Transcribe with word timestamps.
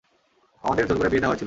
আমাদের 0.63 0.83
জোর 0.87 0.97
করে 0.97 1.09
বিয়ে 1.09 1.21
দেয়া 1.21 1.31
হয়েছিল। 1.31 1.39